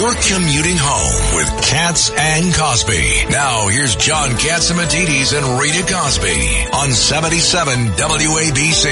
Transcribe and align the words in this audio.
You're 0.00 0.14
commuting 0.14 0.78
home 0.78 1.36
with 1.36 1.68
Cats 1.68 2.10
and 2.16 2.54
Cosby. 2.54 3.26
Now 3.28 3.68
here's 3.68 3.94
John 3.96 4.30
Catsimatidis 4.30 5.36
and 5.36 5.60
Rita 5.60 5.82
Cosby 5.92 6.68
on 6.72 6.90
77 6.90 7.88
WABC. 7.98 8.86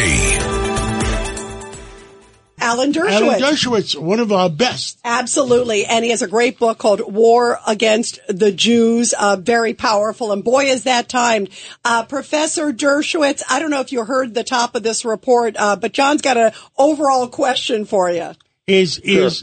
Alan 2.61 2.93
Dershowitz. 2.93 3.11
Alan 3.11 3.41
Dershowitz, 3.41 3.99
one 3.99 4.21
of 4.21 4.33
our 4.33 4.51
best. 4.51 4.99
Absolutely. 5.03 5.87
And 5.87 6.05
he 6.05 6.11
has 6.11 6.21
a 6.21 6.29
great 6.29 6.59
book 6.59 6.77
called 6.77 7.01
War 7.11 7.59
Against 7.67 8.21
the 8.29 8.53
Jews. 8.53 9.15
Uh, 9.15 9.37
very 9.37 9.73
powerful. 9.73 10.31
And 10.31 10.45
boy, 10.45 10.65
is 10.65 10.85
that 10.85 11.09
timed. 11.09 11.49
Uh, 11.87 12.05
Professor 12.05 12.71
Dershowitz, 12.71 13.43
I 13.49 13.61
don't 13.61 13.71
know 13.71 13.81
if 13.81 13.93
you 13.93 14.05
heard 14.05 14.35
the 14.35 14.45
top 14.45 14.75
of 14.75 14.83
this 14.83 15.07
report, 15.07 15.57
uh, 15.59 15.77
but 15.77 15.95
John's 15.95 16.21
got 16.21 16.37
an 16.37 16.53
overall 16.77 17.29
question 17.29 17.87
for 17.87 18.11
you. 18.11 18.33
Is, 18.67 18.99
is, 18.99 19.43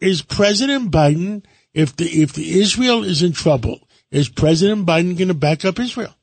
is 0.00 0.22
President 0.22 0.90
Biden, 0.90 1.44
if 1.74 1.94
the, 1.96 2.06
if 2.06 2.32
the 2.32 2.60
Israel 2.60 3.04
is 3.04 3.22
in 3.22 3.32
trouble, 3.32 3.80
is 4.10 4.28
President 4.28 4.86
Biden 4.86 5.16
going 5.16 5.28
to 5.28 5.34
back 5.34 5.64
up 5.64 5.78
Israel? 5.78 6.14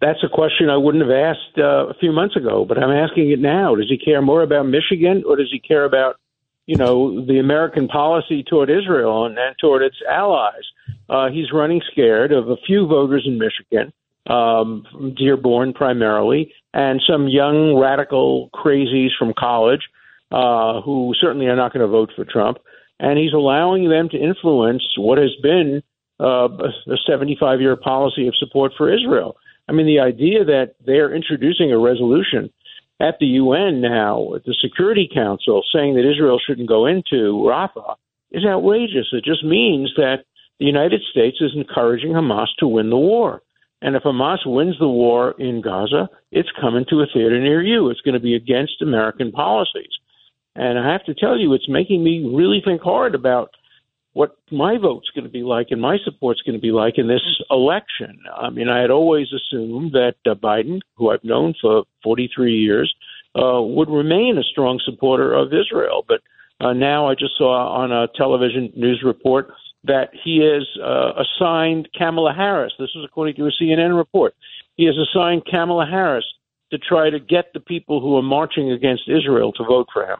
That's 0.00 0.22
a 0.22 0.28
question 0.28 0.70
I 0.70 0.76
wouldn't 0.76 1.02
have 1.02 1.12
asked 1.12 1.58
uh, 1.58 1.88
a 1.88 1.94
few 1.94 2.12
months 2.12 2.36
ago, 2.36 2.64
but 2.64 2.78
I'm 2.78 2.90
asking 2.90 3.30
it 3.30 3.40
now. 3.40 3.74
Does 3.74 3.88
he 3.88 3.98
care 3.98 4.22
more 4.22 4.42
about 4.42 4.66
Michigan 4.66 5.24
or 5.26 5.36
does 5.36 5.50
he 5.50 5.58
care 5.58 5.84
about, 5.84 6.16
you 6.66 6.76
know, 6.76 7.24
the 7.26 7.40
American 7.40 7.88
policy 7.88 8.44
toward 8.44 8.70
Israel 8.70 9.26
and, 9.26 9.36
and 9.36 9.56
toward 9.60 9.82
its 9.82 9.96
allies? 10.08 10.62
Uh, 11.10 11.30
he's 11.30 11.52
running 11.52 11.80
scared 11.90 12.30
of 12.30 12.48
a 12.48 12.56
few 12.64 12.86
voters 12.86 13.24
in 13.26 13.38
Michigan, 13.38 13.92
um, 14.28 15.14
Dearborn 15.18 15.72
primarily, 15.72 16.52
and 16.72 17.02
some 17.08 17.26
young 17.26 17.76
radical 17.76 18.50
crazies 18.54 19.10
from 19.18 19.34
college 19.36 19.82
uh, 20.30 20.80
who 20.82 21.12
certainly 21.20 21.46
are 21.46 21.56
not 21.56 21.72
going 21.72 21.84
to 21.84 21.88
vote 21.90 22.10
for 22.14 22.24
Trump. 22.24 22.58
And 23.00 23.18
he's 23.18 23.32
allowing 23.32 23.88
them 23.88 24.08
to 24.10 24.18
influence 24.18 24.82
what 24.96 25.18
has 25.18 25.34
been 25.42 25.82
uh, 26.20 26.48
a 26.48 26.96
75 27.06 27.60
year 27.60 27.76
policy 27.76 28.26
of 28.26 28.36
support 28.36 28.72
for 28.76 28.92
Israel. 28.92 29.36
I 29.68 29.72
mean, 29.72 29.86
the 29.86 30.00
idea 30.00 30.44
that 30.44 30.74
they're 30.84 31.14
introducing 31.14 31.70
a 31.70 31.78
resolution 31.78 32.50
at 33.00 33.18
the 33.20 33.26
UN 33.26 33.80
now, 33.80 34.34
at 34.34 34.44
the 34.44 34.56
Security 34.60 35.08
Council, 35.12 35.62
saying 35.72 35.94
that 35.94 36.10
Israel 36.10 36.40
shouldn't 36.44 36.68
go 36.68 36.86
into 36.86 37.44
Rafah 37.46 37.94
is 38.32 38.44
outrageous. 38.44 39.06
It 39.12 39.24
just 39.24 39.44
means 39.44 39.92
that 39.96 40.24
the 40.58 40.66
United 40.66 41.02
States 41.10 41.38
is 41.40 41.52
encouraging 41.54 42.12
Hamas 42.12 42.48
to 42.58 42.66
win 42.66 42.90
the 42.90 42.96
war. 42.96 43.42
And 43.80 43.94
if 43.94 44.02
Hamas 44.02 44.44
wins 44.44 44.76
the 44.80 44.88
war 44.88 45.36
in 45.38 45.60
Gaza, 45.60 46.08
it's 46.32 46.48
coming 46.60 46.84
to 46.90 47.00
a 47.00 47.06
theater 47.06 47.40
near 47.40 47.62
you. 47.62 47.90
It's 47.90 48.00
going 48.00 48.14
to 48.14 48.20
be 48.20 48.34
against 48.34 48.82
American 48.82 49.30
policies. 49.30 49.90
And 50.58 50.76
I 50.76 50.92
have 50.92 51.04
to 51.04 51.14
tell 51.14 51.38
you, 51.38 51.54
it's 51.54 51.68
making 51.68 52.02
me 52.02 52.28
really 52.34 52.60
think 52.64 52.82
hard 52.82 53.14
about 53.14 53.50
what 54.12 54.36
my 54.50 54.76
vote's 54.76 55.08
going 55.14 55.24
to 55.24 55.30
be 55.30 55.44
like 55.44 55.68
and 55.70 55.80
my 55.80 55.98
support's 56.04 56.42
going 56.42 56.56
to 56.56 56.60
be 56.60 56.72
like 56.72 56.98
in 56.98 57.06
this 57.06 57.22
election. 57.48 58.18
I 58.36 58.50
mean, 58.50 58.68
I 58.68 58.80
had 58.80 58.90
always 58.90 59.28
assumed 59.32 59.92
that 59.92 60.16
uh, 60.26 60.34
Biden, 60.34 60.80
who 60.96 61.10
I've 61.10 61.22
known 61.22 61.54
for 61.62 61.84
43 62.02 62.56
years, 62.56 62.92
uh, 63.36 63.62
would 63.62 63.88
remain 63.88 64.36
a 64.36 64.42
strong 64.42 64.80
supporter 64.84 65.32
of 65.32 65.52
Israel. 65.52 66.04
But 66.08 66.22
uh, 66.60 66.72
now 66.72 67.06
I 67.06 67.14
just 67.14 67.38
saw 67.38 67.72
on 67.74 67.92
a 67.92 68.08
television 68.16 68.72
news 68.74 69.02
report 69.04 69.52
that 69.84 70.10
he 70.24 70.38
has 70.38 70.66
uh, 70.82 71.22
assigned 71.22 71.88
Kamala 71.96 72.34
Harris. 72.34 72.72
This 72.80 72.90
is 72.96 73.04
according 73.04 73.36
to 73.36 73.46
a 73.46 73.52
CNN 73.62 73.96
report. 73.96 74.34
He 74.74 74.86
has 74.86 74.96
assigned 74.96 75.44
Kamala 75.48 75.86
Harris 75.86 76.26
to 76.72 76.78
try 76.78 77.10
to 77.10 77.20
get 77.20 77.52
the 77.54 77.60
people 77.60 78.00
who 78.00 78.16
are 78.16 78.22
marching 78.22 78.72
against 78.72 79.04
Israel 79.08 79.52
to 79.52 79.62
vote 79.62 79.86
for 79.92 80.04
him. 80.04 80.18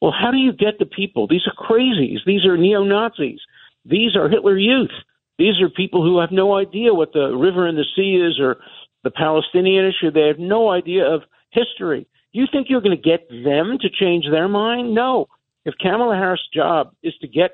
Well, 0.00 0.12
how 0.12 0.30
do 0.30 0.36
you 0.36 0.52
get 0.52 0.78
the 0.78 0.86
people? 0.86 1.26
These 1.26 1.46
are 1.46 1.54
crazies. 1.54 2.18
These 2.26 2.44
are 2.44 2.56
neo 2.56 2.84
Nazis. 2.84 3.40
These 3.84 4.16
are 4.16 4.28
Hitler 4.28 4.58
Youth. 4.58 4.90
These 5.38 5.60
are 5.60 5.68
people 5.68 6.02
who 6.02 6.18
have 6.20 6.30
no 6.32 6.56
idea 6.56 6.94
what 6.94 7.12
the 7.12 7.34
river 7.36 7.66
and 7.66 7.76
the 7.76 7.84
sea 7.94 8.16
is 8.16 8.38
or 8.40 8.56
the 9.04 9.10
Palestinian 9.10 9.86
issue. 9.86 10.10
They 10.10 10.26
have 10.28 10.38
no 10.38 10.70
idea 10.70 11.04
of 11.06 11.22
history. 11.50 12.06
You 12.32 12.46
think 12.50 12.68
you're 12.68 12.80
going 12.80 12.96
to 12.96 13.02
get 13.02 13.28
them 13.28 13.78
to 13.80 13.88
change 13.88 14.26
their 14.30 14.48
mind? 14.48 14.94
No. 14.94 15.26
If 15.64 15.74
Kamala 15.80 16.16
Harris' 16.16 16.40
job 16.52 16.92
is 17.02 17.14
to 17.20 17.28
get 17.28 17.52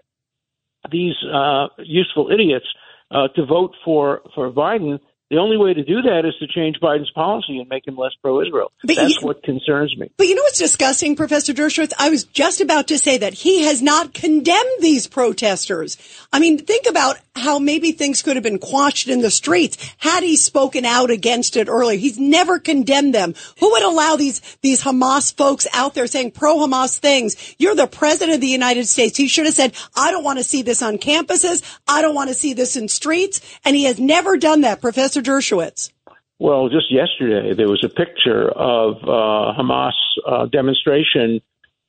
these 0.90 1.14
uh, 1.32 1.68
useful 1.78 2.30
idiots 2.32 2.66
uh, 3.10 3.28
to 3.36 3.46
vote 3.46 3.74
for 3.84 4.22
for 4.34 4.50
Biden, 4.50 4.98
the 5.32 5.38
only 5.38 5.56
way 5.56 5.72
to 5.72 5.82
do 5.82 6.02
that 6.02 6.26
is 6.26 6.34
to 6.40 6.46
change 6.46 6.76
Biden's 6.78 7.10
policy 7.10 7.58
and 7.58 7.66
make 7.66 7.88
him 7.88 7.96
less 7.96 8.12
pro-Israel. 8.20 8.70
But 8.84 8.96
That's 8.96 9.22
you, 9.22 9.26
what 9.26 9.42
concerns 9.42 9.96
me. 9.96 10.10
But 10.18 10.26
you 10.26 10.34
know 10.34 10.42
what's 10.42 10.58
disgusting, 10.58 11.16
Professor 11.16 11.54
Dershowitz? 11.54 11.94
I 11.98 12.10
was 12.10 12.24
just 12.24 12.60
about 12.60 12.88
to 12.88 12.98
say 12.98 13.16
that 13.16 13.32
he 13.32 13.64
has 13.64 13.80
not 13.80 14.12
condemned 14.12 14.68
these 14.80 15.06
protesters. 15.06 15.96
I 16.34 16.38
mean, 16.38 16.58
think 16.58 16.86
about 16.86 17.16
how 17.34 17.58
maybe 17.58 17.92
things 17.92 18.20
could 18.20 18.36
have 18.36 18.42
been 18.42 18.58
quashed 18.58 19.08
in 19.08 19.22
the 19.22 19.30
streets 19.30 19.78
had 19.96 20.22
he 20.22 20.36
spoken 20.36 20.84
out 20.84 21.10
against 21.10 21.56
it 21.56 21.66
earlier. 21.66 21.98
He's 21.98 22.18
never 22.18 22.58
condemned 22.58 23.14
them. 23.14 23.34
Who 23.58 23.70
would 23.70 23.82
allow 23.82 24.16
these, 24.16 24.40
these 24.60 24.82
Hamas 24.82 25.34
folks 25.34 25.66
out 25.72 25.94
there 25.94 26.06
saying 26.06 26.32
pro-Hamas 26.32 26.98
things? 26.98 27.54
You're 27.58 27.74
the 27.74 27.86
president 27.86 28.34
of 28.34 28.42
the 28.42 28.48
United 28.48 28.86
States. 28.86 29.16
He 29.16 29.28
should 29.28 29.46
have 29.46 29.54
said, 29.54 29.72
I 29.96 30.10
don't 30.10 30.24
want 30.24 30.40
to 30.40 30.44
see 30.44 30.60
this 30.60 30.82
on 30.82 30.98
campuses. 30.98 31.62
I 31.88 32.02
don't 32.02 32.14
want 32.14 32.28
to 32.28 32.34
see 32.34 32.52
this 32.52 32.76
in 32.76 32.88
streets. 32.88 33.40
And 33.64 33.74
he 33.74 33.84
has 33.84 33.98
never 33.98 34.36
done 34.36 34.60
that, 34.60 34.82
Professor 34.82 35.21
Dershowitz? 35.22 35.92
Well, 36.38 36.68
just 36.68 36.92
yesterday 36.92 37.54
there 37.54 37.68
was 37.68 37.84
a 37.84 37.88
picture 37.88 38.48
of 38.50 38.96
uh, 39.04 39.54
Hamas 39.56 39.92
uh, 40.26 40.46
demonstration 40.46 41.40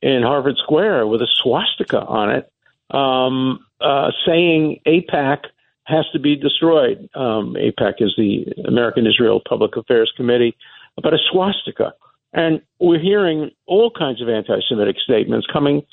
in 0.01 0.21
Harvard 0.21 0.57
Square 0.61 1.07
with 1.07 1.21
a 1.21 1.27
swastika 1.41 2.01
on 2.01 2.29
it, 2.29 2.51
um, 2.91 3.65
uh, 3.81 4.11
saying 4.27 4.79
AIPAC 4.85 5.45
has 5.85 6.05
to 6.13 6.19
be 6.19 6.35
destroyed. 6.35 7.09
Um, 7.15 7.55
AIPAC 7.55 7.95
is 7.99 8.13
the 8.17 8.45
American 8.67 9.07
Israel 9.07 9.41
Public 9.47 9.75
Affairs 9.75 10.11
Committee, 10.15 10.55
but 11.01 11.13
a 11.13 11.17
swastika. 11.31 11.93
And 12.33 12.61
we're 12.79 12.99
hearing 12.99 13.51
all 13.65 13.91
kinds 13.91 14.21
of 14.21 14.29
anti-Semitic 14.29 14.97
statements 15.03 15.47
coming 15.51 15.83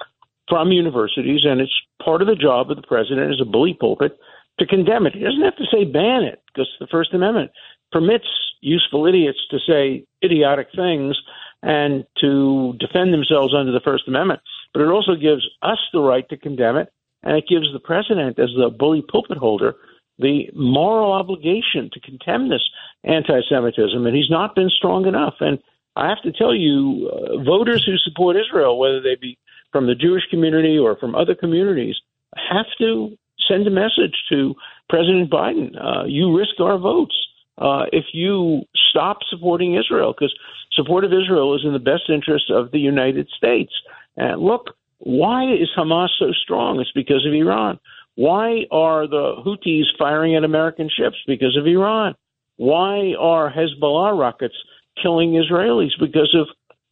from 0.49 0.73
universities, 0.73 1.43
and 1.45 1.61
it's 1.61 1.73
part 2.05 2.23
of 2.23 2.29
the 2.29 2.35
job 2.35 2.71
of 2.71 2.77
the 2.77 2.87
president 2.87 3.33
as 3.33 3.41
a 3.41 3.45
bully 3.45 3.75
pulpit 3.79 4.19
to 4.59 4.67
condemn 4.67 5.07
it. 5.07 5.15
He 5.15 5.25
doesn't 5.25 5.43
have 5.43 5.57
to 5.57 5.67
say 5.73 5.85
ban 5.85 6.23
it 6.23 6.43
because 6.47 6.69
the 6.81 6.87
First 6.91 7.15
Amendment 7.15 7.51
permits 7.93 8.27
useful 8.61 9.07
idiots 9.07 9.39
to 9.51 9.59
say 9.67 10.05
idiotic 10.23 10.69
things 10.75 11.17
and 11.63 12.05
to 12.21 12.75
defend 12.79 13.13
themselves 13.13 13.55
under 13.55 13.73
the 13.73 13.81
First 13.81 14.09
Amendment. 14.09 14.41
But 14.73 14.83
it 14.83 14.89
also 14.89 15.15
gives 15.15 15.43
us 15.63 15.79
the 15.93 16.01
right 16.01 16.29
to 16.29 16.37
condemn 16.37 16.77
it, 16.77 16.93
and 17.23 17.37
it 17.37 17.49
gives 17.49 17.73
the 17.73 17.81
president, 17.81 18.39
as 18.39 18.51
the 18.57 18.71
bully 18.71 19.03
pulpit 19.03 19.39
holder, 19.39 19.75
the 20.19 20.51
moral 20.55 21.13
obligation 21.13 21.91
to 21.93 22.01
condemn 22.01 22.49
this 22.49 22.63
anti-Semitism, 23.05 24.07
and 24.07 24.17
he's 24.17 24.31
not 24.31 24.55
been 24.55 24.71
strong 24.71 25.07
enough. 25.07 25.35
And 25.41 25.59
I 25.97 26.09
have 26.09 26.23
to 26.23 26.33
tell 26.33 26.55
you, 26.55 27.11
uh, 27.11 27.43
voters 27.43 27.85
who 27.85 27.97
support 27.99 28.37
Israel, 28.37 28.79
whether 28.79 29.01
they 29.01 29.17
be 29.17 29.39
from 29.73 29.87
the 29.87 29.95
Jewish 29.95 30.25
community 30.31 30.79
or 30.79 30.97
from 30.97 31.15
other 31.15 31.35
communities, 31.35 31.97
have 32.37 32.67
to 32.79 33.17
send 33.51 33.67
a 33.67 33.71
message 33.71 34.15
to 34.31 34.55
President 34.89 35.31
Biden. 35.31 35.75
Uh, 35.77 36.05
you 36.05 36.37
risk 36.37 36.61
our 36.61 36.79
votes 36.79 37.15
uh, 37.59 37.85
if 37.93 38.07
you 38.13 38.63
stop 38.91 39.19
supporting 39.29 39.77
Israel, 39.77 40.13
because 40.13 40.35
support 40.73 41.05
of 41.05 41.13
Israel 41.13 41.55
is 41.55 41.63
in 41.65 41.73
the 41.73 41.79
best 41.79 42.05
interest 42.09 42.51
of 42.51 42.71
the 42.71 42.79
United 42.79 43.29
States. 43.37 43.73
And 44.17 44.41
look, 44.41 44.75
why 44.99 45.45
is 45.53 45.69
Hamas 45.77 46.09
so 46.19 46.33
strong? 46.33 46.81
It's 46.81 46.93
because 46.93 47.27
of 47.27 47.35
Iran. 47.35 47.79
Why 48.17 48.67
are 48.71 49.07
the 49.07 49.37
Houthis 49.45 49.87
firing 49.99 50.37
at 50.37 50.45
American 50.45 50.91
ships? 50.95 51.17
Because 51.27 51.57
of 51.57 51.67
Iran. 51.67 52.15
Why 52.57 53.15
are 53.19 53.51
Hezbollah 53.51 54.19
rockets 54.19 54.55
killing 55.03 55.33
Israelis? 55.33 55.99
Because 55.99 56.35
of 56.35 56.49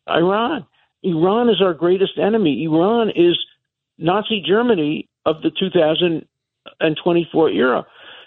Iran. 0.08 0.66
Iran 1.02 1.50
is 1.50 1.60
our 1.60 1.74
greatest 1.74 2.18
enemy. 2.18 2.64
Iran 2.64 3.10
is 3.10 3.36
Nazi 3.98 4.42
Germany 4.46 5.08
of 5.26 5.42
the 5.42 5.50
2000 5.50 6.26
and 6.80 6.96
24 7.02 7.50
era. 7.50 7.86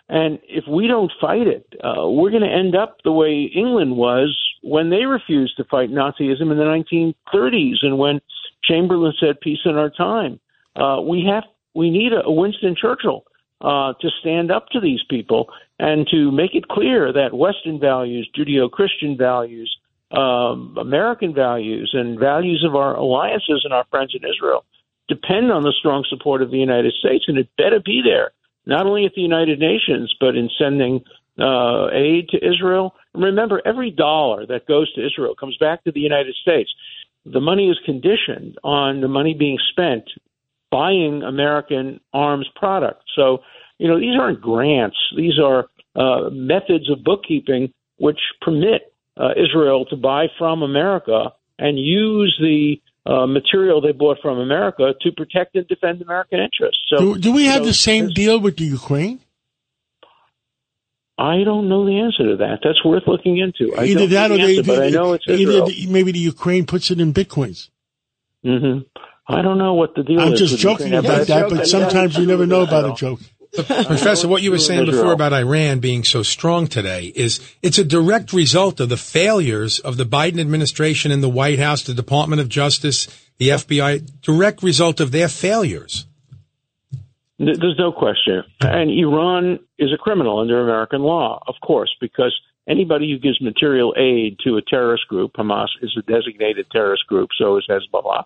And 0.10 0.40
if 0.44 0.66
we 0.68 0.88
don't 0.88 1.12
fight 1.22 1.48
it, 1.48 1.66
uh, 1.84 2.10
we're 2.10 2.32
going 2.32 2.44
to 2.44 2.50
end 2.50 2.76
up 2.76 2.98
the 3.04 3.14
way 3.14 3.44
England 3.56 3.96
was 3.96 4.38
when 4.62 4.90
they 4.90 5.06
refused 5.06 5.56
to 5.58 5.64
fight 5.64 5.90
Nazism 5.90 6.52
in 6.52 6.58
the 6.58 7.14
1930s 7.34 7.78
and 7.82 7.98
when 7.98 8.20
Chamberlain 8.64 9.14
said 9.20 9.40
peace 9.40 9.60
in 9.66 9.78
our 9.78 9.90
time. 9.90 10.40
Uh, 10.76 11.02
we 11.02 11.26
have 11.26 11.44
we 11.74 11.90
need 11.90 12.12
a, 12.12 12.30
Winston 12.30 12.76
Churchill 12.76 13.24
uh, 13.62 13.94
to 14.02 14.10
stand 14.20 14.52
up 14.52 14.68
to 14.70 14.82
these 14.82 15.02
people 15.10 15.48
and 15.80 16.06
to 16.12 16.30
make 16.30 16.56
it 16.56 16.68
clear 16.68 17.14
that 17.14 17.34
Western 17.34 17.80
values, 17.80 18.30
Judeo-Christian 18.38 19.18
values, 19.18 19.74
um, 20.12 20.76
American 20.78 21.34
values, 21.34 21.92
and 21.94 22.20
values 22.20 22.66
of 22.68 22.76
our 22.76 22.96
alliances 22.98 23.62
and 23.64 23.74
our 23.74 23.86
friends 23.90 24.14
in 24.14 24.30
Israel 24.30 24.66
depend 25.12 25.52
on 25.52 25.64
the 25.64 25.74
strong 25.78 26.06
support 26.10 26.42
of 26.42 26.52
the 26.52 26.58
United 26.58 26.94
States, 26.94 27.26
and 27.28 27.38
it 27.38 27.50
better 27.58 27.82
be 27.84 28.02
there, 28.02 28.32
not 28.66 28.86
only 28.86 29.06
at 29.06 29.14
the 29.14 29.22
United 29.22 29.60
Nations, 29.60 30.16
but 30.22 30.38
in 30.38 30.50
sending 30.58 31.04
uh, 31.38 31.88
aid 31.92 32.30
to 32.30 32.38
Israel. 32.38 32.96
remember, 33.14 33.62
every 33.66 33.92
dollar 33.92 34.46
that 34.46 34.68
goes 34.68 34.92
to 34.94 35.06
Israel 35.06 35.36
comes 35.36 35.58
back 35.58 35.84
to 35.84 35.92
the 35.92 36.00
United 36.00 36.36
States. 36.42 36.72
The 37.26 37.42
money 37.42 37.70
is 37.70 37.78
conditioned 37.86 38.58
on 38.64 39.02
the 39.02 39.10
money 39.10 39.34
being 39.34 39.60
spent 39.72 40.06
buying 40.72 41.22
American 41.24 42.00
arms 42.14 42.48
products. 42.56 43.04
So, 43.18 43.40
you 43.80 43.90
know, 43.90 44.00
these 44.00 44.18
aren't 44.18 44.40
grants; 44.40 44.98
these 45.18 45.38
are 45.38 45.68
uh, 45.96 46.30
methods 46.32 46.90
of 46.90 47.04
bookkeeping 47.04 47.74
which 47.98 48.22
permit 48.42 48.94
uh, 49.18 49.32
Israel 49.36 49.86
to 49.86 49.98
buy 49.98 50.28
from 50.38 50.64
America 50.64 51.34
and 51.60 51.78
use 51.78 52.36
the 52.42 52.82
uh, 53.06 53.26
material 53.26 53.82
they 53.82 53.92
bought 53.92 54.18
from 54.22 54.40
America 54.40 54.94
to 55.02 55.12
protect 55.12 55.56
and 55.56 55.68
defend 55.68 56.02
American 56.02 56.40
interests. 56.40 56.82
So, 56.90 56.98
do, 57.16 57.18
do 57.20 57.32
we 57.32 57.46
have 57.46 57.62
know, 57.62 57.68
the 57.68 57.74
same 57.74 58.10
deal 58.10 58.40
with 58.40 58.58
the 58.58 58.66
Ukraine? 58.66 59.20
I 61.18 61.44
don't 61.44 61.70
know 61.70 61.86
the 61.86 62.00
answer 62.00 62.32
to 62.32 62.38
that. 62.38 62.60
That's 62.64 62.84
worth 62.84 63.04
looking 63.06 63.38
into. 63.38 63.76
I 63.76 63.86
Either 63.86 64.00
don't 64.02 64.10
that 64.12 64.32
or 64.32 64.38
the 64.38 64.44
they, 64.44 64.58
answer, 64.58 64.64
but 64.64 64.80
I 64.84 64.90
know 64.90 65.14
it's 65.14 65.26
either 65.28 65.42
Israel. 65.52 65.66
the- 65.68 65.88
maybe 65.88 66.12
the 66.12 66.20
Ukraine 66.20 66.66
puts 66.66 66.90
it 66.92 67.00
in 67.00 67.14
bitcoins. 67.14 67.70
hmm 68.44 68.80
I 69.28 69.42
don't 69.44 69.60
know 69.60 69.76
what 69.76 69.94
the 69.96 70.04
deal 70.04 70.20
is. 70.20 70.26
I'm 70.32 70.36
just 70.36 70.58
joking 70.58 70.88
Ukraine. 70.88 71.06
about 71.06 71.12
Yeah, 71.20 71.24
that, 71.36 71.42
joking. 71.44 71.58
but 71.58 71.68
sometimes 71.68 72.18
you 72.18 72.26
never 72.26 72.46
know 72.46 72.62
about 72.64 72.86
a 72.92 72.94
joke. 72.96 73.20
Professor, 73.66 74.30
what 74.30 74.42
you 74.42 74.52
were 74.52 74.58
saying 74.58 74.86
before 74.86 75.12
about 75.12 75.34
Iran 75.34 75.80
being 75.80 76.06
so 76.06 76.24
strong 76.24 76.68
today 76.68 77.12
is 77.14 77.42
it's 77.62 77.78
a 77.78 77.84
direct 77.84 78.32
result 78.32 78.80
of 78.80 78.88
the 78.88 78.96
failures 78.96 79.80
of 79.80 79.98
the 79.98 80.06
Biden 80.06 80.40
administration 80.40 81.12
and 81.12 81.22
the 81.22 81.30
White 81.30 81.60
House, 81.60 81.84
the 81.84 81.94
Department 81.94 82.40
of 82.40 82.48
Justice, 82.48 83.08
the 83.40 83.50
FBI, 83.50 84.22
direct 84.22 84.64
result 84.64 85.02
of 85.02 85.12
their 85.12 85.28
failures. 85.28 86.06
There's 87.40 87.76
no 87.78 87.92
question. 87.92 88.44
And 88.62 88.90
Iran 88.90 89.60
is 89.78 89.92
a 89.92 89.98
criminal 89.98 90.40
under 90.40 90.62
American 90.62 91.02
law, 91.02 91.44
of 91.46 91.56
course, 91.62 91.94
because 92.00 92.34
anybody 92.70 93.12
who 93.12 93.20
gives 93.20 93.42
material 93.42 93.94
aid 93.98 94.38
to 94.46 94.56
a 94.56 94.62
terrorist 94.62 95.08
group, 95.10 95.34
Hamas 95.34 95.70
is 95.82 95.94
a 95.98 96.04
designated 96.04 96.68
terrorist 96.72 97.06
group, 97.08 97.30
so 97.38 97.58
is 97.58 97.68
Hezbollah. 97.70 98.24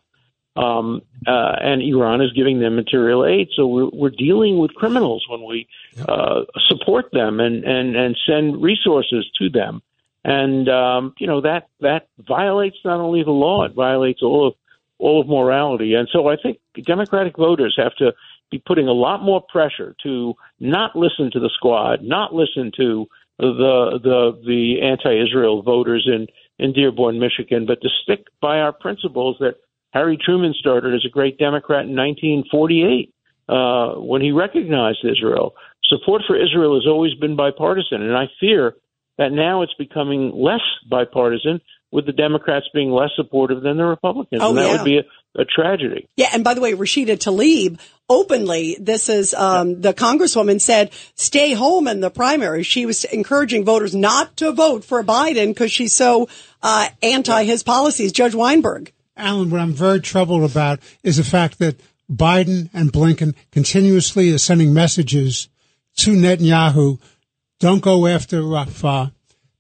Um, 0.56 1.02
uh, 1.28 1.56
and 1.62 1.82
Iran 1.82 2.22
is 2.22 2.32
giving 2.32 2.60
them 2.60 2.76
material 2.76 3.26
aid. 3.26 3.50
So 3.56 3.68
we're, 3.68 3.90
we're 3.92 4.10
dealing 4.10 4.58
with 4.58 4.74
criminals 4.74 5.26
when 5.30 5.44
we 5.46 5.68
uh, 6.08 6.44
support 6.70 7.12
them 7.12 7.40
and, 7.40 7.64
and, 7.66 7.96
and 7.96 8.18
send 8.26 8.62
resources 8.62 9.30
to 9.40 9.50
them. 9.50 9.82
And, 10.24 10.70
um, 10.70 11.14
you 11.20 11.28
know, 11.28 11.42
that, 11.42 11.68
that 11.82 12.08
violates 12.20 12.78
not 12.86 13.00
only 13.00 13.24
the 13.24 13.32
law, 13.32 13.66
it 13.66 13.74
violates 13.74 14.22
all 14.24 14.48
of, 14.48 14.54
all 14.98 15.20
of 15.22 15.28
morality. 15.28 15.94
And 15.94 16.08
so 16.12 16.30
I 16.30 16.38
think 16.42 16.60
Democratic 16.86 17.36
voters 17.36 17.76
have 17.78 17.96
to 17.98 18.14
be 18.50 18.60
putting 18.66 18.88
a 18.88 18.94
lot 18.94 19.22
more 19.22 19.42
pressure 19.42 19.96
to 20.04 20.36
not 20.60 20.96
listen 20.96 21.32
to 21.32 21.40
the 21.40 21.50
squad, 21.54 22.02
not 22.02 22.34
listen 22.34 22.72
to 22.78 23.08
the 23.38 24.00
the 24.02 24.42
the 24.46 24.82
anti-Israel 24.82 25.62
voters 25.62 26.08
in 26.08 26.28
in 26.58 26.72
Dearborn, 26.72 27.20
Michigan, 27.20 27.66
but 27.66 27.82
to 27.82 27.90
stick 28.04 28.28
by 28.42 28.60
our 28.60 28.72
principles 28.72 29.36
that 29.40 29.56
Harry 29.96 30.18
Truman 30.24 30.54
started 30.60 30.94
as 30.94 31.06
a 31.08 31.10
great 31.10 31.38
Democrat 31.38 31.86
in 31.86 31.96
1948 31.96 33.14
uh, 33.48 34.02
when 34.02 34.22
he 34.22 34.32
recognized 34.32 35.00
Israel. 35.06 35.56
Support 35.86 36.24
for 36.28 36.36
Israel 36.36 36.76
has 36.76 36.86
always 36.86 37.14
been 37.16 37.38
bipartisan, 37.38 38.02
and 38.02 38.16
I 38.16 38.26
fear 38.40 38.76
that 39.18 39.32
now 39.32 39.62
it's 39.62 39.74
becoming 39.76 40.34
less 40.36 40.60
bipartisan 40.90 41.62
with 41.92 42.06
the 42.06 42.12
Democrats 42.12 42.66
being 42.74 42.92
less 42.92 43.12
supportive 43.16 43.62
than 43.64 43.78
the 43.78 43.86
Republicans, 43.86 44.42
Oh, 44.44 44.50
and 44.50 44.58
that 44.58 44.66
yeah. 44.68 44.72
would 44.76 44.84
be 44.84 44.98
a, 44.98 45.42
a 45.42 45.46
tragedy. 45.46 46.10
Yeah, 46.18 46.28
and 46.34 46.44
by 46.44 46.54
the 46.54 46.60
way, 46.60 46.74
Rashida 46.74 47.16
Tlaib 47.16 47.80
openly, 48.10 48.76
this 48.78 49.08
is 49.08 49.34
um, 49.34 49.80
the 49.80 49.94
congresswoman 49.94 50.60
said, 50.60 50.92
stay 51.16 51.54
home 51.54 51.88
in 51.88 52.02
the 52.02 52.10
primary. 52.10 52.64
She 52.64 52.86
was 52.86 53.06
encouraging 53.06 53.64
voters 53.64 53.96
not 53.96 54.36
to 54.38 54.52
vote 54.52 54.84
for 54.84 55.04
Biden 55.06 55.48
because 55.48 55.72
she's 55.72 55.96
so 55.96 56.28
uh, 56.62 56.90
anti 57.02 57.44
his 57.46 57.64
policies. 57.64 58.12
Judge 58.12 58.36
Weinberg. 58.36 58.92
Alan, 59.18 59.50
what 59.50 59.62
I'm 59.62 59.74
very 59.74 60.02
troubled 60.02 60.50
about 60.50 60.80
is 61.04 61.18
the 61.18 61.24
fact 61.24 61.60
that 61.60 61.80
Biden 62.12 62.70
and 62.74 62.92
Blinken 62.92 63.36
continuously 63.52 64.32
are 64.32 64.38
sending 64.38 64.74
messages 64.74 65.50
to 65.98 66.12
Netanyahu. 66.12 67.00
Don't 67.60 67.82
go 67.82 68.08
after 68.08 68.42
Rafah. 68.42 69.12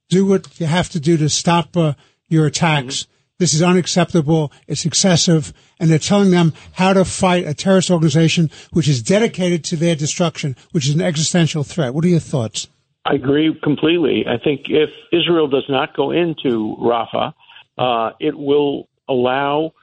Do 0.09 0.25
what 0.25 0.59
you 0.59 0.67
have 0.67 0.89
to 0.89 0.99
do 0.99 1.17
to 1.17 1.29
stop 1.29 1.75
uh, 1.75 1.93
your 2.27 2.45
attacks. 2.45 3.07
This 3.39 3.53
is 3.53 3.61
unacceptable. 3.61 4.51
It's 4.67 4.85
excessive. 4.85 5.53
And 5.79 5.89
they're 5.89 5.99
telling 5.99 6.31
them 6.31 6.53
how 6.73 6.93
to 6.93 7.03
fight 7.03 7.47
a 7.47 7.53
terrorist 7.53 7.89
organization 7.89 8.51
which 8.71 8.87
is 8.87 9.01
dedicated 9.01 9.63
to 9.65 9.75
their 9.75 9.95
destruction, 9.95 10.55
which 10.71 10.87
is 10.87 10.95
an 10.95 11.01
existential 11.01 11.63
threat. 11.63 11.93
What 11.93 12.05
are 12.05 12.09
your 12.09 12.19
thoughts? 12.19 12.67
I 13.05 13.15
agree 13.15 13.57
completely. 13.63 14.25
I 14.27 14.37
think 14.37 14.65
if 14.67 14.89
Israel 15.11 15.47
does 15.47 15.65
not 15.69 15.95
go 15.95 16.11
into 16.11 16.75
Rafah, 16.79 17.33
uh, 17.77 18.11
it 18.19 18.37
will 18.37 18.87
allow 19.07 19.73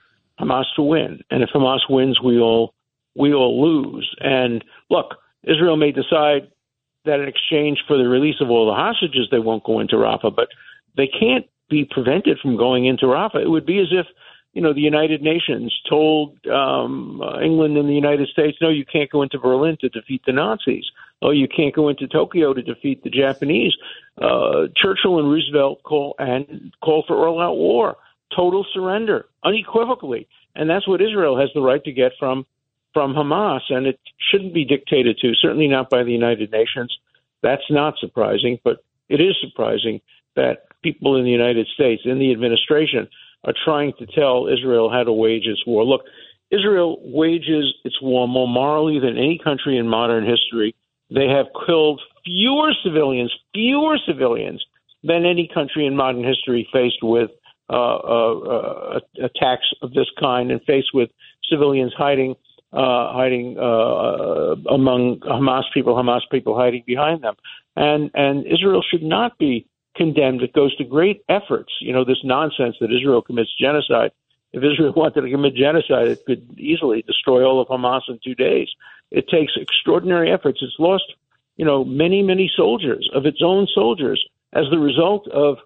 Hamas 0.41 0.65
to 0.77 0.83
win, 0.83 1.21
and 1.31 1.43
if 1.43 1.51
Hamas 1.55 1.81
wins, 1.89 2.21
we 2.21 2.39
all 2.39 2.75
we 3.15 3.35
all 3.35 3.63
lose. 3.63 4.15
And 4.21 4.65
look, 4.91 5.17
Israel 5.45 5.77
may 5.77 5.93
decide 5.93 6.51
that 7.05 7.21
in 7.21 7.29
exchange 7.29 7.83
for 7.87 7.97
the 7.97 8.09
release 8.09 8.41
of 8.41 8.51
all 8.51 8.67
the 8.67 8.75
hostages, 8.75 9.29
they 9.31 9.39
won't 9.39 9.65
go 9.65 9.81
into 9.81 9.97
Rafah, 9.97 10.35
but 10.35 10.49
they 10.97 11.09
can't 11.09 11.47
be 11.69 11.85
prevented 11.85 12.39
from 12.41 12.57
going 12.57 12.87
into 12.87 13.07
Rafah. 13.07 13.43
It 13.43 13.51
would 13.51 13.67
be 13.67 13.81
as 13.81 13.89
if 13.91 14.07
you 14.53 14.63
know 14.63 14.73
the 14.73 14.81
United 14.81 15.23
Nations 15.23 15.75
told 15.89 16.39
um, 16.47 17.21
uh, 17.21 17.41
England 17.41 17.77
and 17.77 17.89
the 17.89 17.95
United 17.95 18.29
States, 18.29 18.59
no, 18.61 18.69
you 18.69 18.85
can't 18.85 19.11
go 19.11 19.23
into 19.23 19.39
Berlin 19.39 19.77
to 19.81 19.89
defeat 19.89 20.23
the 20.27 20.33
Nazis. 20.33 20.85
Oh, 21.23 21.31
you 21.31 21.49
can't 21.49 21.75
go 21.75 21.89
into 21.89 22.07
Tokyo 22.09 22.53
to 22.53 22.63
defeat 22.63 23.03
the 23.03 23.11
Japanese. 23.11 23.73
Uh, 24.21 24.67
Churchill 24.77 25.19
and 25.19 25.31
Roosevelt 25.31 25.83
call 25.85 26.15
and 26.19 26.73
call 26.83 27.05
for 27.07 27.27
all-out 27.27 27.57
war, 27.57 27.97
total 28.35 28.67
surrender, 28.73 29.27
unequivocally, 29.45 30.29
and 30.55 30.69
that's 30.69 30.87
what 30.87 31.01
Israel 31.01 31.39
has 31.39 31.51
the 31.55 31.63
right 31.63 31.83
to 31.85 31.93
get 31.93 32.13
from 32.19 32.47
from 32.93 33.15
Hamas, 33.15 33.63
and 33.71 33.87
it 33.87 33.99
shouldn't 34.31 34.53
be 34.53 34.67
dictated 34.67 35.17
to. 35.19 35.35
Certainly 35.35 35.69
not 35.69 35.89
by 35.89 36.03
the 36.03 36.13
United 36.13 36.51
Nations. 36.53 36.95
That's 37.43 37.71
not 37.71 37.95
surprising, 37.99 38.59
but 38.65 38.85
it 39.09 39.21
is 39.21 39.35
surprising 39.41 40.01
that 40.37 40.67
people 40.83 41.17
in 41.17 41.25
the 41.25 41.31
United 41.31 41.67
States, 41.69 42.03
in 42.05 42.19
the 42.19 42.33
administration, 42.33 43.09
are 43.45 43.55
trying 43.65 43.93
to 43.99 44.07
tell 44.07 44.47
Israel 44.47 44.91
how 44.91 45.05
to 45.05 45.13
wage 45.13 45.47
its 45.47 45.67
war. 45.67 45.85
Look, 45.85 46.03
Israel 46.51 46.99
wages 47.03 47.75
its 47.85 48.01
war 48.03 48.29
more 48.29 48.47
morally 48.47 48.99
than 49.01 49.17
any 49.17 49.41
country 49.43 49.79
in 49.79 49.89
modern 49.89 50.27
history. 50.27 50.75
They 51.11 51.29
have 51.29 51.47
killed 51.67 52.01
fewer 52.25 52.73
civilians, 52.85 53.33
fewer 53.55 53.99
civilians 54.07 54.65
than 55.03 55.25
any 55.25 55.49
country 55.53 55.87
in 55.87 55.97
modern 55.97 56.25
history 56.25 56.69
faced 56.73 57.03
with 57.03 57.31
attacks 59.23 59.67
of 59.83 59.93
this 59.93 60.07
kind 60.21 60.51
and 60.51 60.61
faced 60.63 60.91
with 60.95 61.11
civilians 61.49 61.93
hiding 61.97 62.37
uh, 62.73 63.13
hiding 63.13 63.59
uh, 63.59 64.55
among 64.73 65.21
Hamas 65.21 65.65
people, 65.75 65.95
Hamas 65.95 66.23
people 66.31 66.57
hiding 66.57 66.83
behind 66.87 67.23
them, 67.23 67.35
and 67.77 68.11
and 68.15 68.47
Israel 68.47 68.83
should 68.83 69.03
not 69.03 69.39
be 69.39 69.67
condemned. 69.95 70.43
It 70.43 70.55
goes 70.55 70.75
to 70.77 70.85
great 70.85 71.23
efforts. 71.29 71.73
You 71.81 71.93
know 71.93 72.05
this 72.05 72.23
nonsense 72.25 72.77
that 72.81 72.91
Israel 72.91 73.21
commits 73.21 73.51
genocide. 73.61 74.13
If 74.53 74.63
Israel 74.63 74.93
wanted 74.97 75.21
to 75.23 75.31
commit 75.31 75.55
genocide, 75.55 76.09
it 76.09 76.25
could 76.27 76.59
easily 76.59 77.03
destroy 77.03 77.45
all 77.45 77.61
of 77.61 77.69
Hamas 77.69 78.03
in 78.09 78.19
two 78.25 78.35
days. 78.35 78.69
It 79.11 79.29
takes 79.29 79.53
extraordinary 79.57 80.33
efforts. 80.33 80.61
It's 80.63 80.77
lost, 80.79 81.13
you 81.57 81.67
know, 81.67 81.85
many 81.85 82.23
many 82.23 82.51
soldiers 82.57 83.09
of 83.15 83.27
its 83.27 83.43
own 83.45 83.67
soldiers 83.75 84.25
as 84.55 84.65
the 84.71 84.79
result 84.79 85.29
of 85.29 85.59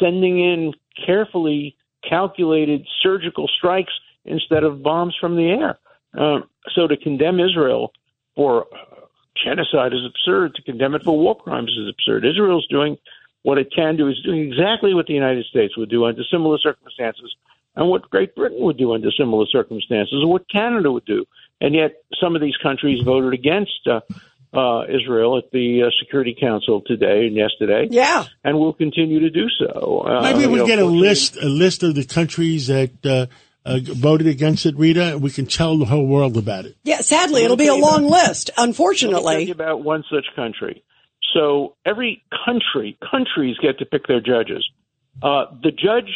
sending 0.00 0.38
in 0.38 0.72
carefully 1.04 1.76
calculated 2.08 2.86
surgical 3.02 3.48
strikes 3.48 3.92
instead 4.24 4.64
of 4.64 4.82
bombs 4.82 5.16
from 5.20 5.36
the 5.36 5.48
air. 5.48 5.78
Um, 6.14 6.44
so 6.74 6.86
to 6.86 6.96
condemn 6.96 7.40
Israel 7.40 7.92
for 8.36 8.66
genocide 9.42 9.92
is 9.92 10.04
absurd. 10.04 10.54
To 10.54 10.62
condemn 10.62 10.94
it 10.94 11.02
for 11.02 11.18
war 11.18 11.36
crimes 11.36 11.70
is 11.78 11.88
absurd. 11.88 12.24
Israel's 12.24 12.66
doing 12.68 12.96
what 13.42 13.58
it 13.58 13.72
can 13.74 13.96
do. 13.96 14.08
Is 14.08 14.20
doing 14.22 14.40
exactly 14.40 14.94
what 14.94 15.06
the 15.06 15.14
United 15.14 15.44
States 15.46 15.76
would 15.76 15.90
do 15.90 16.04
under 16.04 16.22
similar 16.24 16.58
circumstances, 16.58 17.34
and 17.76 17.88
what 17.88 18.08
Great 18.10 18.34
Britain 18.34 18.60
would 18.60 18.76
do 18.76 18.92
under 18.92 19.10
similar 19.10 19.46
circumstances, 19.46 20.22
or 20.22 20.30
what 20.30 20.48
Canada 20.50 20.90
would 20.90 21.04
do. 21.04 21.24
And 21.60 21.74
yet, 21.74 22.02
some 22.20 22.34
of 22.34 22.42
these 22.42 22.56
countries 22.56 23.02
voted 23.02 23.32
against 23.32 23.86
uh, 23.86 24.00
uh, 24.52 24.84
Israel 24.88 25.36
at 25.38 25.50
the 25.52 25.82
uh, 25.86 25.90
Security 26.02 26.34
Council 26.38 26.80
today 26.86 27.26
and 27.26 27.36
yesterday, 27.36 27.86
Yeah. 27.90 28.24
and 28.44 28.58
we'll 28.58 28.72
continue 28.72 29.20
to 29.20 29.30
do 29.30 29.46
so. 29.58 30.04
Uh, 30.06 30.22
Maybe 30.22 30.40
you 30.44 30.50
we 30.50 30.58
know, 30.60 30.66
get 30.66 30.78
a 30.78 30.84
list, 30.84 31.36
a 31.36 31.48
list 31.48 31.82
of 31.82 31.94
the 31.94 32.04
countries 32.04 32.68
that 32.68 32.90
uh, 33.04 33.26
uh, 33.66 33.78
voted 33.82 34.26
against 34.26 34.64
it, 34.66 34.76
Rita. 34.76 35.12
and 35.14 35.22
We 35.22 35.30
can 35.30 35.46
tell 35.46 35.76
the 35.78 35.84
whole 35.84 36.06
world 36.06 36.36
about 36.36 36.64
it. 36.64 36.76
Yeah. 36.84 37.00
Sadly, 37.02 37.44
it'll 37.44 37.56
be 37.56 37.66
a 37.66 37.74
long 37.74 38.08
list, 38.08 38.10
Let 38.10 38.28
me 38.28 38.54
tell 38.54 38.64
you 38.64 38.68
unfortunately. 38.70 39.50
about 39.50 39.84
one 39.84 40.04
such 40.10 40.24
country. 40.34 40.82
So 41.34 41.76
every 41.84 42.22
country, 42.46 42.96
countries 43.10 43.56
get 43.60 43.78
to 43.80 43.84
pick 43.84 44.06
their 44.06 44.20
judges. 44.20 44.66
Uh, 45.22 45.44
the 45.62 45.70
judge, 45.72 46.10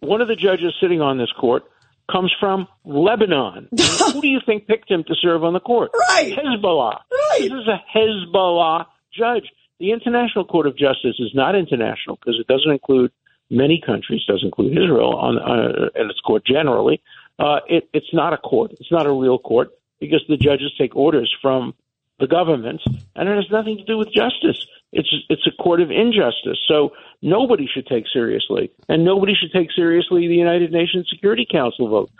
one 0.00 0.22
of 0.22 0.28
the 0.28 0.36
judges 0.36 0.72
sitting 0.80 1.02
on 1.02 1.18
this 1.18 1.30
court, 1.38 1.64
comes 2.10 2.32
from 2.38 2.68
Lebanon. 2.84 3.68
Who 4.12 4.20
do 4.20 4.28
you 4.28 4.40
think 4.44 4.66
picked 4.66 4.90
him 4.90 5.04
to 5.04 5.14
serve 5.20 5.44
on 5.44 5.52
the 5.52 5.60
court? 5.60 5.90
Right. 6.10 6.32
Hezbollah. 6.32 7.00
Right. 7.10 7.40
This 7.42 7.52
is 7.52 7.68
a 7.68 7.82
Hezbollah 7.96 8.86
judge. 9.12 9.44
The 9.78 9.92
International 9.92 10.44
Court 10.44 10.66
of 10.66 10.76
Justice 10.76 11.16
is 11.18 11.32
not 11.34 11.54
international 11.54 12.16
because 12.16 12.38
it 12.40 12.46
doesn't 12.46 12.70
include 12.70 13.12
many 13.50 13.82
countries, 13.84 14.22
doesn't 14.26 14.46
include 14.46 14.72
Israel 14.72 15.14
on 15.16 15.38
uh, 15.38 15.88
and 15.94 16.10
its 16.10 16.20
court 16.20 16.44
generally. 16.46 17.02
Uh, 17.38 17.60
it, 17.68 17.88
it's 17.92 18.12
not 18.12 18.32
a 18.32 18.38
court. 18.38 18.72
It's 18.80 18.90
not 18.90 19.06
a 19.06 19.12
real 19.12 19.38
court. 19.38 19.70
because 20.00 20.22
the 20.28 20.36
judges 20.36 20.72
take 20.78 20.96
orders 20.96 21.34
from 21.42 21.74
the 22.18 22.26
government, 22.26 22.80
and 23.14 23.28
it 23.28 23.36
has 23.36 23.50
nothing 23.50 23.76
to 23.76 23.84
do 23.84 23.98
with 23.98 24.08
justice. 24.12 24.66
It's 24.92 25.12
it's 25.28 25.46
a 25.46 25.62
court 25.62 25.80
of 25.80 25.90
injustice. 25.90 26.58
So 26.68 26.90
nobody 27.22 27.68
should 27.72 27.86
take 27.86 28.04
seriously, 28.12 28.70
and 28.88 29.04
nobody 29.04 29.34
should 29.34 29.52
take 29.52 29.70
seriously 29.74 30.28
the 30.28 30.34
United 30.34 30.72
Nations 30.72 31.08
Security 31.10 31.46
Council 31.50 31.88
vote. 31.88 32.10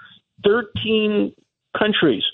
Thirteen 0.44 1.32
countries 1.78 2.24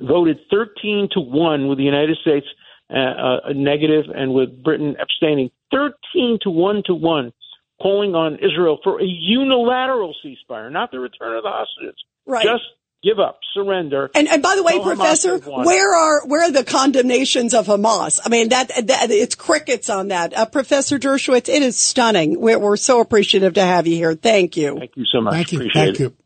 voted 0.00 0.38
thirteen 0.50 1.08
to 1.12 1.20
one 1.20 1.68
with 1.68 1.78
the 1.78 1.84
United 1.84 2.18
States 2.18 2.46
uh, 2.90 2.98
uh, 2.98 3.38
negative 3.54 4.04
and 4.14 4.34
with 4.34 4.62
Britain 4.62 4.96
abstaining. 5.00 5.50
Thirteen 5.70 6.38
to 6.42 6.50
one 6.50 6.82
to 6.86 6.94
one, 6.94 7.32
calling 7.80 8.14
on 8.14 8.34
Israel 8.36 8.78
for 8.82 9.00
a 9.00 9.06
unilateral 9.06 10.14
ceasefire, 10.24 10.70
not 10.70 10.90
the 10.90 10.98
return 10.98 11.36
of 11.36 11.44
the 11.44 11.50
hostages. 11.50 11.96
Right. 12.26 12.44
Just 12.44 12.64
give 13.02 13.18
up, 13.18 13.40
surrender. 13.54 14.10
And, 14.14 14.28
and 14.28 14.42
by 14.42 14.56
the 14.56 14.62
way, 14.62 14.72
Tell 14.72 14.84
Professor, 14.84 15.38
where 15.38 15.94
are 15.94 16.26
where 16.26 16.42
are 16.42 16.50
the 16.50 16.64
condemnations 16.64 17.54
of 17.54 17.66
Hamas? 17.66 18.20
I 18.24 18.28
mean, 18.28 18.50
that, 18.50 18.68
that 18.86 19.10
it's 19.10 19.34
crickets 19.34 19.90
on 19.90 20.08
that. 20.08 20.34
Uh, 20.34 20.46
Professor 20.46 20.98
Dershowitz, 20.98 21.48
it 21.48 21.62
is 21.62 21.78
stunning. 21.78 22.40
We're, 22.40 22.58
we're 22.58 22.76
so 22.76 23.00
appreciative 23.00 23.54
to 23.54 23.62
have 23.62 23.86
you 23.86 23.96
here. 23.96 24.14
Thank 24.14 24.56
you. 24.56 24.78
Thank 24.78 24.96
you 24.96 25.04
so 25.04 25.20
much. 25.20 25.34
Thank 25.34 25.52
you. 25.52 25.58
Appreciate 25.58 25.84
Thank 25.84 25.94
it. 25.96 26.00
you. 26.00 26.16